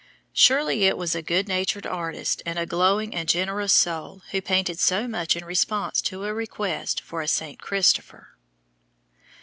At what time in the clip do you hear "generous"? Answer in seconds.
3.29-3.71